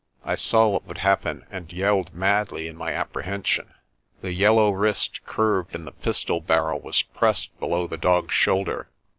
I 0.25 0.33
saw 0.33 0.65
what 0.67 0.85
would 0.87 0.97
happen 0.97 1.45
and 1.51 1.71
yelled 1.71 2.11
madly 2.11 2.67
in 2.67 2.75
my 2.75 2.91
appre 2.93 3.23
hension. 3.23 3.67
The 4.21 4.33
yellow 4.33 4.71
wrist 4.71 5.23
curved 5.25 5.75
and 5.75 5.85
the 5.85 5.91
pistol 5.91 6.39
barrel 6.41 6.79
was 6.79 7.03
pressed 7.03 7.55
below 7.59 7.85
the 7.85 7.97
dog's 7.99 8.33
shoulder. 8.33 8.89